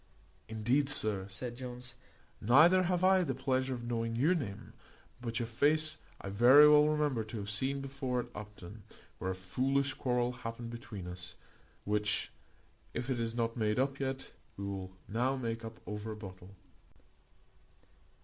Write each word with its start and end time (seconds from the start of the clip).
"Indeed, 0.49 0.89
sir," 0.89 1.27
said 1.29 1.55
Jones, 1.57 1.93
"neither 2.41 2.81
have 2.81 3.03
I 3.03 3.21
the 3.21 3.35
pleasure 3.35 3.75
of 3.75 3.83
knowing 3.83 4.15
your 4.15 4.33
name, 4.33 4.73
but 5.21 5.37
your 5.37 5.45
face 5.45 5.99
I 6.19 6.29
very 6.29 6.67
well 6.67 6.87
remember 6.87 7.23
to 7.25 7.37
have 7.37 7.51
seen 7.51 7.81
before 7.81 8.21
at 8.21 8.29
Upton, 8.33 8.81
where 9.19 9.29
a 9.29 9.35
foolish 9.35 9.93
quarrel 9.93 10.31
happened 10.31 10.71
between 10.71 11.05
us, 11.05 11.35
which, 11.85 12.31
if 12.95 13.11
it 13.11 13.19
is 13.19 13.35
not 13.35 13.55
made 13.55 13.77
up 13.77 13.99
yet, 13.99 14.31
we 14.57 14.65
will 14.65 14.91
now 15.07 15.35
make 15.35 15.63
up 15.63 15.79
over 15.85 16.11
a 16.13 16.17
bottle." 16.17 16.49